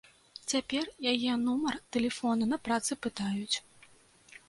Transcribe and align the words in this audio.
Цяпер 0.51 0.87
яе 1.11 1.33
нумар 1.43 1.79
тэлефону 1.97 2.51
на 2.53 2.63
працы 2.67 3.01
пытаюць. 3.07 3.55